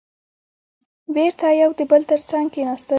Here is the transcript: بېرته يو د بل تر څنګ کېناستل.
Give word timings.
بېرته 1.15 1.45
يو 1.61 1.69
د 1.79 1.81
بل 1.91 2.01
تر 2.11 2.19
څنګ 2.29 2.45
کېناستل. 2.53 2.89